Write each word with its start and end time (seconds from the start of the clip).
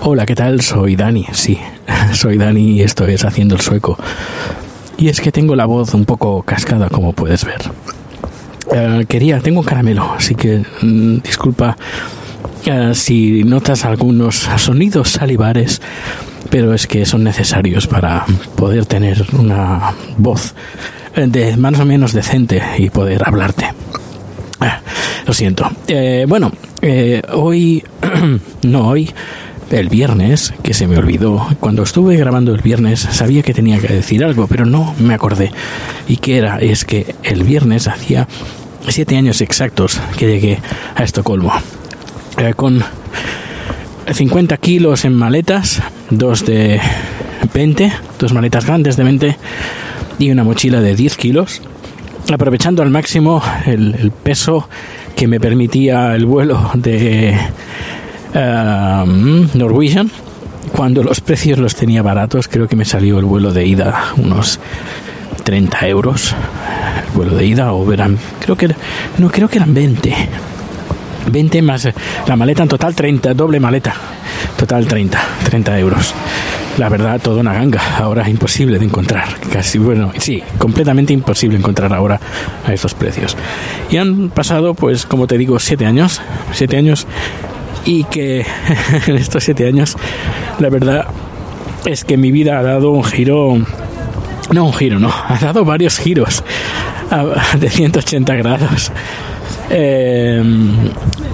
Hola, 0.00 0.26
¿qué 0.26 0.34
tal? 0.34 0.60
Soy 0.60 0.96
Dani, 0.96 1.26
sí, 1.32 1.56
soy 2.14 2.36
Dani 2.36 2.72
y 2.72 2.82
esto 2.82 3.06
es 3.06 3.24
Haciendo 3.24 3.54
el 3.54 3.60
Sueco. 3.60 3.96
Y 4.98 5.08
es 5.08 5.20
que 5.20 5.30
tengo 5.30 5.54
la 5.54 5.66
voz 5.66 5.94
un 5.94 6.04
poco 6.04 6.42
cascada, 6.42 6.90
como 6.90 7.12
puedes 7.12 7.44
ver. 7.44 7.62
Eh, 8.74 9.06
quería, 9.08 9.38
tengo 9.38 9.60
un 9.60 9.66
caramelo, 9.66 10.12
así 10.16 10.34
que 10.34 10.64
mm, 10.82 11.18
disculpa 11.18 11.76
eh, 12.66 12.90
si 12.94 13.44
notas 13.44 13.84
algunos 13.84 14.48
sonidos 14.56 15.10
salivares, 15.10 15.80
pero 16.52 16.74
es 16.74 16.86
que 16.86 17.06
son 17.06 17.24
necesarios 17.24 17.86
para 17.86 18.26
poder 18.56 18.84
tener 18.84 19.24
una 19.32 19.94
voz 20.18 20.54
eh, 21.16 21.24
de 21.26 21.56
más 21.56 21.80
o 21.80 21.86
menos 21.86 22.12
decente 22.12 22.62
y 22.76 22.90
poder 22.90 23.22
hablarte. 23.26 23.70
Ah, 24.60 24.80
Lo 25.26 25.32
siento. 25.32 25.70
Eh, 25.88 26.26
bueno, 26.28 26.52
eh, 26.82 27.22
hoy, 27.32 27.82
no 28.64 28.86
hoy, 28.86 29.10
el 29.70 29.88
viernes, 29.88 30.52
que 30.62 30.74
se 30.74 30.86
me 30.86 30.98
olvidó, 30.98 31.48
cuando 31.58 31.84
estuve 31.84 32.18
grabando 32.18 32.54
el 32.54 32.60
viernes 32.60 33.00
sabía 33.00 33.42
que 33.42 33.54
tenía 33.54 33.78
que 33.78 33.88
decir 33.88 34.22
algo, 34.22 34.46
pero 34.46 34.66
no 34.66 34.94
me 34.98 35.14
acordé. 35.14 35.50
¿Y 36.06 36.18
qué 36.18 36.36
era? 36.36 36.58
Es 36.58 36.84
que 36.84 37.14
el 37.22 37.44
viernes 37.44 37.88
hacía 37.88 38.28
siete 38.88 39.16
años 39.16 39.40
exactos 39.40 39.98
que 40.18 40.26
llegué 40.26 40.60
a 40.94 41.02
Estocolmo. 41.02 41.54
Eh, 42.36 42.52
con 42.54 42.84
50 44.12 44.56
kilos 44.58 45.06
en 45.06 45.14
maletas, 45.14 45.80
dos 46.18 46.44
de 46.44 46.80
20, 47.54 47.92
dos 48.18 48.32
maletas 48.32 48.66
grandes 48.66 48.96
de 48.96 49.04
20 49.04 49.36
y 50.18 50.30
una 50.30 50.44
mochila 50.44 50.80
de 50.80 50.94
10 50.94 51.16
kilos, 51.16 51.62
aprovechando 52.32 52.82
al 52.82 52.90
máximo 52.90 53.42
el, 53.66 54.12
peso 54.22 54.68
que 55.16 55.26
me 55.26 55.40
permitía 55.40 56.14
el 56.14 56.26
vuelo 56.26 56.70
de 56.74 57.36
eh, 58.34 59.04
Norwegian. 59.54 60.10
Cuando 60.72 61.02
los 61.02 61.20
precios 61.20 61.58
los 61.58 61.74
tenía 61.74 62.02
baratos, 62.02 62.48
creo 62.48 62.68
que 62.68 62.76
me 62.76 62.84
salió 62.84 63.18
el 63.18 63.24
vuelo 63.24 63.52
de 63.52 63.66
ida 63.66 64.12
unos 64.16 64.58
30 65.44 65.88
euros. 65.88 66.34
El 67.06 67.16
vuelo 67.16 67.34
de 67.34 67.44
ida, 67.44 67.72
o 67.72 67.84
verán, 67.84 68.18
creo 68.40 68.56
que, 68.56 68.68
no, 69.18 69.30
creo 69.30 69.48
que 69.48 69.56
eran 69.56 69.74
20. 69.74 70.14
20 71.30 71.62
más 71.62 71.86
eh, 71.86 71.94
la 72.26 72.36
maleta 72.36 72.62
en 72.62 72.68
total 72.68 72.94
30, 72.94 73.34
doble 73.34 73.60
maleta. 73.60 73.94
Total 74.56 74.86
30, 74.86 75.20
30 75.44 75.78
euros. 75.78 76.14
La 76.78 76.88
verdad, 76.88 77.20
toda 77.20 77.40
una 77.40 77.52
ganga. 77.52 77.80
Ahora 77.98 78.28
imposible 78.28 78.78
de 78.78 78.86
encontrar. 78.86 79.28
Casi, 79.52 79.78
bueno, 79.78 80.12
sí, 80.18 80.42
completamente 80.58 81.12
imposible 81.12 81.58
encontrar 81.58 81.92
ahora 81.92 82.18
a 82.66 82.72
estos 82.72 82.94
precios. 82.94 83.36
Y 83.90 83.98
han 83.98 84.30
pasado, 84.30 84.74
pues, 84.74 85.04
como 85.04 85.26
te 85.26 85.36
digo, 85.36 85.58
siete 85.58 85.84
años. 85.86 86.20
Siete 86.52 86.76
años. 86.76 87.06
Y 87.84 88.04
que 88.04 88.46
en 89.06 89.16
estos 89.16 89.44
siete 89.44 89.66
años, 89.66 89.96
la 90.58 90.70
verdad 90.70 91.06
es 91.84 92.04
que 92.04 92.16
mi 92.16 92.30
vida 92.30 92.58
ha 92.58 92.62
dado 92.62 92.90
un 92.90 93.04
giro. 93.04 93.58
No 94.52 94.64
un 94.64 94.72
giro, 94.72 94.98
no. 94.98 95.10
Ha 95.10 95.38
dado 95.38 95.64
varios 95.64 95.98
giros 95.98 96.42
de 97.58 97.68
180 97.68 98.34
grados. 98.36 98.92
Eh, 99.70 100.42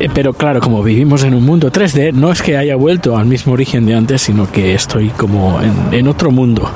eh, 0.01 0.09
pero 0.15 0.33
claro, 0.33 0.61
como 0.61 0.83
vivimos 0.83 1.25
en 1.25 1.35
un 1.35 1.45
mundo 1.45 1.73
3D, 1.73 2.13
no 2.13 2.31
es 2.31 2.43
que 2.43 2.57
haya 2.57 2.77
vuelto 2.77 3.17
al 3.17 3.27
mismo 3.27 3.55
origen 3.55 3.87
de 3.87 3.95
antes, 3.95 4.23
sino 4.23 4.51
que 4.51 4.75
estoy 4.75 5.09
como 5.11 5.61
en, 5.61 5.99
en 5.99 6.09
otro 6.09 6.31
mundo 6.31 6.71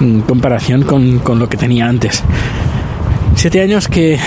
en 0.00 0.22
comparación 0.22 0.82
con, 0.82 1.18
con 1.18 1.38
lo 1.38 1.48
que 1.48 1.56
tenía 1.56 1.86
antes. 1.86 2.22
Siete 3.34 3.60
años 3.60 3.88
que, 3.88 4.18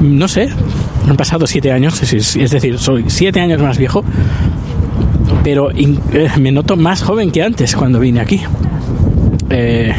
no 0.00 0.28
sé, 0.28 0.48
han 1.08 1.16
pasado 1.16 1.46
siete 1.46 1.72
años, 1.72 2.02
es, 2.02 2.50
decir, 2.50 2.78
soy 2.78 3.04
siete 3.08 3.40
años 3.40 3.60
más 3.60 3.78
viejo, 3.78 4.04
pero 5.42 5.70
eh, 5.70 6.30
me 6.38 6.52
noto 6.52 6.76
más 6.76 7.02
joven 7.02 7.30
que 7.30 7.42
antes 7.42 7.74
cuando 7.76 8.00
vine 8.00 8.20
aquí. 8.20 8.40
Eh, 9.50 9.92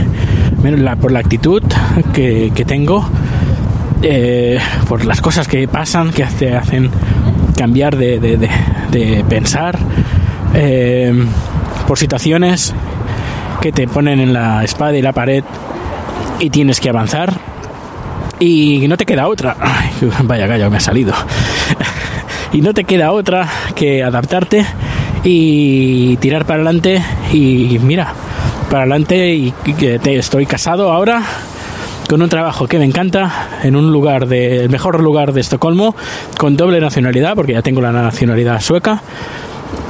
por 1.01 1.11
la 1.11 1.19
actitud 1.19 1.63
que, 2.13 2.51
que 2.53 2.66
tengo, 2.66 3.03
eh, 4.03 4.59
por 4.88 5.06
las 5.06 5.22
cosas 5.22 5.47
que 5.47 5.67
pasan, 5.67 6.12
que 6.12 6.23
te 6.25 6.56
hacen 6.56 6.89
cambiar 7.57 7.95
de, 7.95 8.19
de- 8.19 8.38
de- 8.38 9.23
pensar, 9.29 9.78
eh, 10.53 11.13
por 11.88 11.97
situaciones 11.97 12.73
que 13.61 13.72
te 13.72 13.88
ponen 13.88 14.19
en 14.19 14.34
la 14.34 14.63
espada 14.63 14.97
y 14.97 15.01
la 15.01 15.13
pared 15.13 15.44
y 16.40 16.50
tienes 16.50 16.79
que 16.79 16.90
avanzar 16.90 17.31
y 18.40 18.88
no 18.88 18.97
te 18.97 19.06
queda 19.06 19.28
otra. 19.28 19.56
Ay, 19.59 19.91
vaya 20.23 20.47
gallo 20.47 20.69
me 20.72 20.78
ha 20.78 20.81
salido. 20.81 21.13
y 22.53 22.61
no 22.61 22.73
te 22.73 22.84
queda 22.85 23.11
otra 23.11 23.47
que 23.75 24.03
adaptarte 24.03 24.66
y 25.23 26.17
tirar 26.17 26.45
para 26.45 26.56
adelante 26.63 27.03
y 27.31 27.78
mira, 27.84 28.13
para 28.69 28.81
adelante 28.84 29.34
y 29.35 29.51
que 29.78 30.00
te- 30.00 30.17
estoy 30.17 30.45
casado 30.47 30.91
ahora 30.91 31.22
con 32.11 32.22
un 32.22 32.27
trabajo 32.27 32.67
que 32.67 32.77
me 32.77 32.83
encanta 32.83 33.61
en 33.63 33.73
un 33.73 33.94
lugar 33.94 34.27
de 34.27 34.63
el 34.63 34.69
mejor 34.69 35.01
lugar 35.01 35.31
de 35.31 35.39
Estocolmo 35.39 35.95
con 36.38 36.57
doble 36.57 36.81
nacionalidad 36.81 37.35
porque 37.35 37.53
ya 37.53 37.61
tengo 37.61 37.79
la 37.79 37.94
nacionalidad 37.94 38.59
sueca 38.59 39.01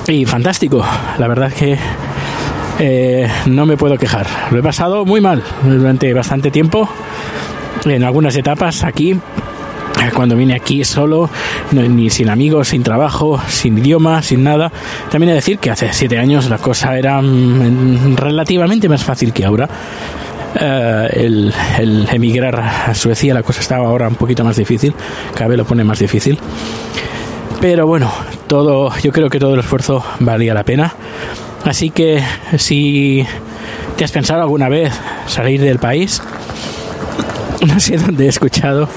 y 0.07 0.25
fantástico 0.25 0.85
la 1.17 1.27
verdad 1.27 1.47
es 1.47 1.55
que 1.55 1.79
eh, 2.77 3.27
no 3.47 3.65
me 3.65 3.75
puedo 3.75 3.97
quejar 3.97 4.27
lo 4.51 4.59
he 4.59 4.61
pasado 4.61 5.03
muy 5.03 5.19
mal 5.19 5.41
durante 5.63 6.13
bastante 6.13 6.51
tiempo 6.51 6.87
en 7.85 8.03
algunas 8.03 8.35
etapas 8.35 8.83
aquí 8.83 9.19
cuando 10.15 10.35
vine 10.35 10.55
aquí 10.55 10.83
solo, 10.83 11.29
ni 11.71 12.09
sin 12.09 12.29
amigos, 12.29 12.69
sin 12.69 12.81
trabajo, 12.81 13.39
sin 13.47 13.77
idioma, 13.77 14.23
sin 14.23 14.43
nada. 14.43 14.71
También 15.11 15.29
he 15.29 15.33
de 15.33 15.35
decir 15.35 15.59
que 15.59 15.69
hace 15.69 15.93
siete 15.93 16.17
años 16.17 16.49
la 16.49 16.57
cosa 16.57 16.97
era 16.97 17.21
mm, 17.21 18.15
relativamente 18.15 18.89
más 18.89 19.03
fácil 19.03 19.31
que 19.31 19.45
ahora. 19.45 19.69
Eh, 20.59 21.09
el, 21.13 21.53
el 21.79 22.07
emigrar 22.11 22.59
a 22.59 22.93
Suecia, 22.93 23.33
la 23.33 23.43
cosa 23.43 23.61
estaba 23.61 23.87
ahora 23.87 24.07
un 24.07 24.15
poquito 24.15 24.43
más 24.43 24.57
difícil, 24.57 24.93
cada 25.33 25.47
vez 25.47 25.57
lo 25.57 25.65
pone 25.65 25.83
más 25.83 25.99
difícil. 25.99 26.37
Pero 27.61 27.85
bueno, 27.85 28.11
todo, 28.47 28.91
yo 29.01 29.11
creo 29.11 29.29
que 29.29 29.39
todo 29.39 29.53
el 29.53 29.59
esfuerzo 29.59 30.03
valía 30.19 30.53
la 30.53 30.63
pena. 30.63 30.93
Así 31.63 31.91
que 31.91 32.23
si 32.57 33.25
te 33.97 34.03
has 34.03 34.11
pensado 34.11 34.41
alguna 34.41 34.67
vez 34.67 34.91
salir 35.27 35.61
del 35.61 35.77
país, 35.77 36.21
no 37.67 37.79
sé 37.79 37.97
dónde 37.97 38.25
he 38.25 38.29
escuchado, 38.29 38.89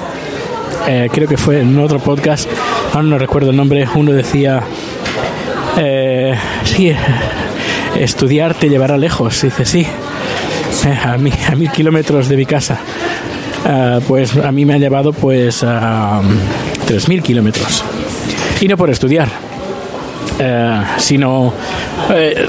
eh, 0.89 1.11
creo 1.13 1.29
que 1.29 1.37
fue 1.37 1.61
en 1.61 1.79
otro 1.79 1.99
podcast, 1.99 2.49
ahora 2.93 3.07
no 3.07 3.19
recuerdo 3.19 3.51
el 3.51 3.57
nombre, 3.57 3.87
uno 3.95 4.13
decía, 4.13 4.63
eh, 5.77 6.35
sí, 6.65 6.91
estudiar 7.99 8.55
te 8.55 8.71
llevará 8.71 8.97
lejos, 8.97 9.43
dice 9.43 9.67
sí, 9.67 9.87
a, 11.05 11.17
mí, 11.19 11.31
a 11.51 11.55
mil 11.55 11.71
kilómetros 11.71 12.29
de 12.29 12.37
mi 12.37 12.47
casa. 12.47 12.79
Ah, 13.67 13.99
pues 14.07 14.37
a 14.37 14.53
mí 14.53 14.65
me 14.65 14.75
ha 14.75 14.79
llevado 14.79 15.13
pues 15.13 15.63
a 15.65 16.21
tres 16.87 17.09
mil 17.09 17.23
kilómetros. 17.23 17.83
Y 18.61 18.69
no 18.69 18.77
por 18.77 18.91
estudiar, 18.91 19.29
eh, 20.39 20.83
sino 20.99 21.53
eh, 22.11 22.47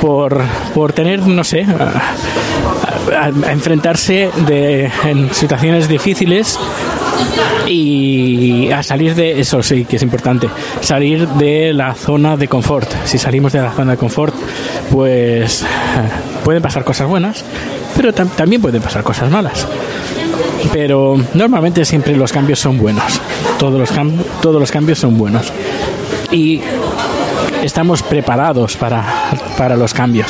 por, 0.00 0.42
por 0.74 0.92
tener, 0.92 1.20
no 1.26 1.44
sé, 1.44 1.62
a, 1.64 3.22
a- 3.26 3.48
a 3.48 3.52
enfrentarse 3.52 4.30
de, 4.46 4.90
en 5.04 5.32
situaciones 5.34 5.88
difíciles 5.88 6.58
y 7.66 8.70
a 8.70 8.82
salir 8.82 9.14
de 9.14 9.40
eso 9.40 9.62
sí 9.62 9.84
que 9.84 9.96
es 9.96 10.02
importante 10.02 10.48
salir 10.80 11.26
de 11.28 11.72
la 11.72 11.94
zona 11.94 12.36
de 12.36 12.48
confort. 12.48 12.90
Si 13.04 13.18
salimos 13.18 13.52
de 13.52 13.60
la 13.62 13.72
zona 13.72 13.92
de 13.92 13.98
confort 13.98 14.34
pues 14.90 15.62
eh, 15.62 15.66
pueden 16.44 16.62
pasar 16.62 16.84
cosas 16.84 17.08
buenas 17.08 17.44
pero 17.96 18.12
tam- 18.12 18.30
también 18.30 18.60
pueden 18.62 18.80
pasar 18.82 19.02
cosas 19.02 19.30
malas. 19.30 19.66
Pero 20.72 21.16
normalmente 21.34 21.84
siempre 21.84 22.16
los 22.16 22.32
cambios 22.32 22.58
son 22.60 22.78
buenos. 22.78 23.20
Todos 23.58 23.78
los 23.78 23.90
todos 24.40 24.58
los 24.60 24.70
cambios 24.70 24.98
son 24.98 25.18
buenos. 25.18 25.52
Y 26.30 26.60
estamos 27.62 28.02
preparados 28.02 28.76
para, 28.76 29.04
para 29.58 29.76
los 29.76 29.92
cambios. 29.92 30.28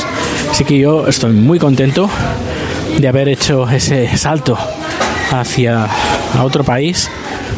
Así 0.51 0.65
que 0.65 0.79
yo 0.79 1.07
estoy 1.07 1.33
muy 1.33 1.59
contento 1.59 2.09
de 2.99 3.09
haber 3.09 3.29
hecho 3.29 3.69
ese 3.71 4.17
salto 4.17 4.59
hacia 5.33 5.89
otro 6.43 6.63
país, 6.65 7.11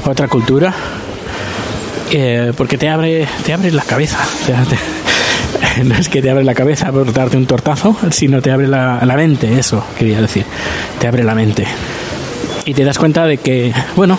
otra 0.04 0.28
cultura, 0.28 0.72
eh, 2.12 2.52
porque 2.56 2.78
te 2.78 2.88
abre, 2.88 3.26
te 3.44 3.52
abre 3.52 3.70
la 3.72 3.82
cabeza. 3.82 4.18
Te- 4.46 5.84
no 5.84 5.94
es 5.96 6.08
que 6.08 6.22
te 6.22 6.30
abre 6.30 6.44
la 6.44 6.54
cabeza 6.54 6.92
por 6.92 7.12
darte 7.12 7.36
un 7.36 7.46
tortazo, 7.46 7.96
sino 8.10 8.40
te 8.40 8.50
abre 8.50 8.68
la, 8.68 9.00
mente, 9.16 9.58
eso 9.58 9.84
quería 9.98 10.20
decir, 10.20 10.44
te 11.00 11.08
abre 11.08 11.24
la 11.24 11.34
mente. 11.34 11.66
Y 12.64 12.74
te 12.74 12.84
das 12.84 12.98
cuenta 12.98 13.26
de 13.26 13.38
que, 13.38 13.72
bueno, 13.96 14.18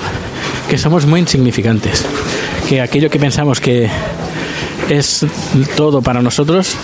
que 0.70 0.78
somos 0.78 1.06
muy 1.06 1.20
insignificantes, 1.20 2.06
que 2.70 2.82
aquello 2.82 3.10
que 3.10 3.20
pensamos 3.20 3.60
que 3.60 3.90
es 4.90 5.26
todo 5.76 6.02
para 6.02 6.22
nosotros, 6.22 6.76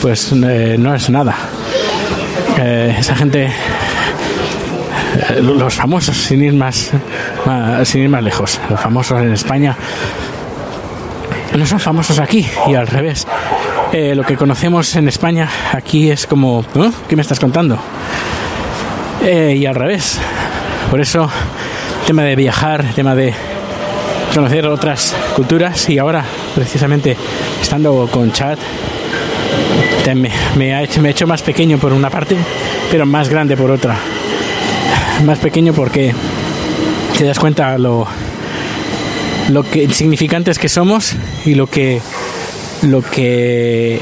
pues 0.00 0.32
eh, 0.32 0.76
no 0.78 0.94
es 0.94 1.10
nada. 1.10 1.36
Eh, 2.58 2.96
esa 2.98 3.14
gente 3.14 3.50
los 5.42 5.74
famosos, 5.74 6.16
sin 6.16 6.42
ir 6.42 6.54
más, 6.54 6.90
más- 7.46 7.88
sin 7.88 8.02
ir 8.02 8.08
más 8.08 8.22
lejos, 8.22 8.60
los 8.68 8.80
famosos 8.80 9.20
en 9.20 9.32
España 9.32 9.76
no 11.56 11.66
son 11.66 11.80
famosos 11.80 12.18
aquí 12.20 12.46
y 12.68 12.74
al 12.74 12.86
revés. 12.86 13.26
Eh, 13.92 14.14
lo 14.14 14.22
que 14.24 14.36
conocemos 14.36 14.94
en 14.94 15.08
España 15.08 15.48
aquí 15.72 16.10
es 16.10 16.26
como, 16.26 16.64
¿eh? 16.76 16.90
¿qué 17.08 17.16
me 17.16 17.22
estás 17.22 17.40
contando? 17.40 17.76
Eh, 19.22 19.56
y 19.58 19.66
al 19.66 19.74
revés. 19.74 20.18
Por 20.90 21.00
eso, 21.00 21.28
tema 22.06 22.22
de 22.22 22.36
viajar, 22.36 22.84
tema 22.94 23.16
de 23.16 23.34
conocer 24.32 24.64
otras 24.68 25.14
culturas 25.34 25.88
y 25.88 25.98
ahora, 25.98 26.24
precisamente, 26.54 27.16
estando 27.60 28.08
con 28.12 28.30
Chad, 28.32 28.58
me, 30.14 30.30
me 30.56 30.74
ha 30.74 30.82
hecho, 30.82 31.00
me 31.02 31.08
ha 31.08 31.10
hecho 31.10 31.26
más 31.26 31.42
pequeño 31.42 31.78
por 31.78 31.92
una 31.92 32.10
parte, 32.10 32.36
pero 32.92 33.06
más 33.06 33.28
grande 33.28 33.56
por 33.56 33.70
otra 33.72 33.96
más 35.22 35.38
pequeño 35.38 35.72
porque 35.72 36.14
te 37.18 37.24
das 37.24 37.38
cuenta 37.38 37.76
lo 37.78 38.06
lo 39.50 39.62
que 39.64 39.82
insignificantes 39.84 40.58
que 40.58 40.68
somos 40.68 41.16
y 41.44 41.54
lo 41.54 41.66
que 41.66 42.00
lo 42.82 43.02
que 43.02 44.00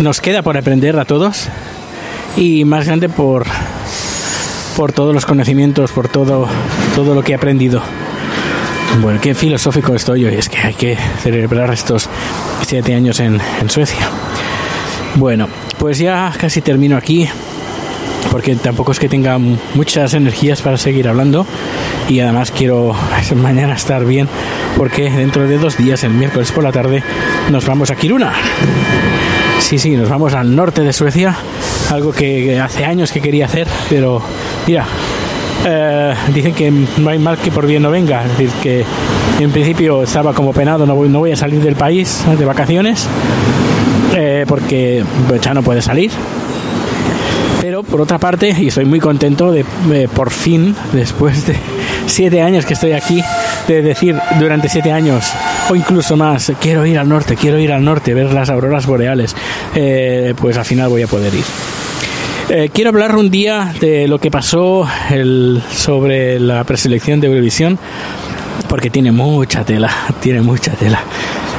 nos 0.00 0.20
queda 0.20 0.42
por 0.42 0.56
aprender 0.56 0.98
a 0.98 1.04
todos. 1.04 1.48
Y 2.36 2.64
más 2.64 2.86
grande 2.86 3.08
por 3.08 3.46
por 4.76 4.92
todos 4.92 5.14
los 5.14 5.26
conocimientos 5.26 5.92
por 5.92 6.08
todo 6.08 6.48
todo 6.94 7.14
lo 7.14 7.22
que 7.22 7.32
he 7.32 7.34
aprendido. 7.34 7.82
Bueno 9.00 9.20
qué 9.20 9.34
filosófico 9.34 9.94
estoy 9.94 10.24
hoy. 10.24 10.34
Es 10.34 10.48
que 10.48 10.58
hay 10.58 10.74
que 10.74 10.96
celebrar 11.22 11.72
estos 11.72 12.08
siete 12.66 12.94
años 12.94 13.20
en, 13.20 13.40
en 13.60 13.70
Suecia. 13.70 14.08
Bueno 15.16 15.48
pues 15.78 15.98
ya 15.98 16.32
casi 16.38 16.60
termino 16.60 16.96
aquí 16.96 17.28
porque 18.32 18.56
tampoco 18.56 18.92
es 18.92 18.98
que 18.98 19.10
tenga 19.10 19.38
muchas 19.38 20.14
energías 20.14 20.62
para 20.62 20.78
seguir 20.78 21.06
hablando. 21.06 21.46
Y 22.08 22.20
además 22.20 22.50
quiero 22.50 22.96
mañana 23.36 23.74
estar 23.74 24.04
bien 24.06 24.26
porque 24.76 25.10
dentro 25.10 25.46
de 25.46 25.58
dos 25.58 25.76
días, 25.76 26.02
el 26.02 26.12
miércoles 26.12 26.50
por 26.50 26.64
la 26.64 26.72
tarde, 26.72 27.02
nos 27.50 27.66
vamos 27.66 27.90
a 27.90 27.94
Kiruna. 27.94 28.32
Sí, 29.60 29.78
sí, 29.78 29.90
nos 29.96 30.08
vamos 30.08 30.34
al 30.34 30.56
norte 30.56 30.80
de 30.82 30.92
Suecia, 30.92 31.36
algo 31.90 32.12
que 32.12 32.58
hace 32.58 32.84
años 32.84 33.12
que 33.12 33.20
quería 33.20 33.44
hacer, 33.44 33.68
pero 33.88 34.20
mira, 34.66 34.86
eh, 35.64 36.14
dicen 36.34 36.54
que 36.54 36.70
no 36.70 37.10
hay 37.10 37.18
mal 37.18 37.38
que 37.38 37.52
por 37.52 37.66
bien 37.66 37.82
no 37.82 37.90
venga, 37.90 38.24
es 38.24 38.30
decir, 38.30 38.50
que 38.60 38.84
en 39.38 39.50
principio 39.52 40.02
estaba 40.02 40.34
como 40.34 40.52
penado, 40.52 40.84
no 40.84 40.96
voy, 40.96 41.08
no 41.08 41.20
voy 41.20 41.32
a 41.32 41.36
salir 41.36 41.60
del 41.60 41.76
país 41.76 42.24
de 42.36 42.44
vacaciones, 42.44 43.06
eh, 44.16 44.44
porque 44.48 45.04
ya 45.40 45.54
no 45.54 45.62
puede 45.62 45.80
salir, 45.80 46.10
pero 47.62 47.84
por 47.84 48.00
otra 48.00 48.18
parte, 48.18 48.52
y 48.58 48.66
estoy 48.66 48.84
muy 48.84 48.98
contento 48.98 49.52
de, 49.52 49.64
por 50.12 50.32
fin, 50.32 50.74
después 50.92 51.46
de 51.46 51.54
siete 52.06 52.42
años 52.42 52.66
que 52.66 52.74
estoy 52.74 52.90
aquí, 52.90 53.22
de 53.68 53.82
decir 53.82 54.18
durante 54.40 54.68
siete 54.68 54.90
años 54.90 55.32
o 55.70 55.76
incluso 55.76 56.16
más, 56.16 56.50
quiero 56.60 56.84
ir 56.84 56.98
al 56.98 57.08
norte, 57.08 57.36
quiero 57.36 57.60
ir 57.60 57.72
al 57.72 57.84
norte, 57.84 58.14
ver 58.14 58.32
las 58.32 58.50
auroras 58.50 58.84
boreales, 58.86 59.36
eh, 59.76 60.34
pues 60.40 60.56
al 60.56 60.64
final 60.64 60.88
voy 60.88 61.02
a 61.02 61.06
poder 61.06 61.32
ir. 61.32 61.44
Eh, 62.48 62.70
quiero 62.74 62.90
hablar 62.90 63.14
un 63.14 63.30
día 63.30 63.72
de 63.78 64.08
lo 64.08 64.18
que 64.18 64.32
pasó 64.32 64.84
sobre 65.72 66.40
la 66.40 66.64
preselección 66.64 67.20
de 67.20 67.28
Eurovisión, 67.28 67.78
porque 68.68 68.90
tiene 68.90 69.12
mucha 69.12 69.64
tela, 69.64 69.88
tiene 70.20 70.40
mucha 70.40 70.72
tela. 70.72 71.00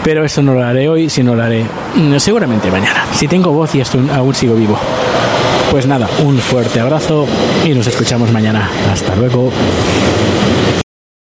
Pero 0.03 0.25
esto 0.25 0.41
no 0.41 0.53
lo 0.53 0.65
haré 0.65 0.89
hoy, 0.89 1.09
sino 1.09 1.33
lo 1.33 1.43
haré 1.43 1.63
mm, 1.95 2.17
seguramente 2.17 2.69
mañana. 2.69 3.05
Si 3.13 3.25
tengo 3.29 3.53
voz 3.53 3.73
y 3.75 3.79
esto 3.79 3.99
aún 4.13 4.35
sigo 4.35 4.55
vivo. 4.55 4.77
Pues 5.73 5.87
nada, 5.87 6.07
un 6.23 6.37
fuerte 6.37 6.79
abrazo 6.79 7.25
y 7.65 7.69
nos 7.73 7.87
escuchamos 7.87 8.31
mañana. 8.31 8.69
Hasta 8.91 9.15
luego. 9.15 9.51